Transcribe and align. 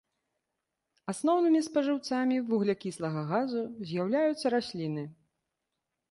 Асноўнымі 1.11 1.59
спажыўцамі 1.67 2.37
вуглякіслага 2.49 3.21
газу 3.31 3.61
з'яўляюцца 3.91 4.45
расліны. 4.55 5.03